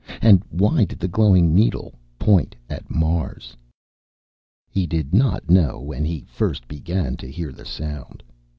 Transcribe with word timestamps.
And 0.19 0.43
why 0.49 0.83
did 0.85 0.97
the 0.97 1.07
glowing 1.07 1.53
needle 1.53 1.93
point 2.17 2.55
at 2.71 2.89
Mars? 2.89 3.55
He 4.67 4.87
did 4.87 5.13
not 5.13 5.47
know 5.51 5.79
when 5.79 6.05
he 6.05 6.25
first 6.27 6.67
began 6.67 7.15
to 7.17 7.31
hear 7.31 7.51
the 7.51 7.65
sound. 7.65 8.23